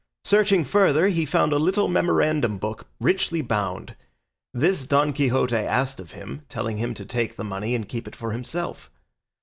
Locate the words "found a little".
1.27-1.87